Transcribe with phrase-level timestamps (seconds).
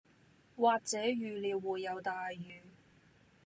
[0.55, 2.63] 或者預料會有大雨